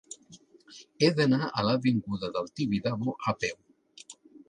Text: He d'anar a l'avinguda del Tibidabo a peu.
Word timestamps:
He 1.01 1.09
d'anar 1.19 1.39
a 1.63 1.67
l'avinguda 1.69 2.33
del 2.39 2.53
Tibidabo 2.59 3.17
a 3.35 3.39
peu. 3.45 3.65